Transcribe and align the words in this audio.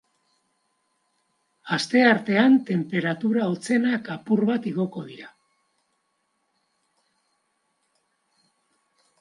Asteartean 1.75 2.55
tenperatura 2.69 3.45
hotzenak 3.49 4.09
apur 4.15 4.43
bat 4.51 4.65
igoko 4.71 5.05
dira. 5.11 5.29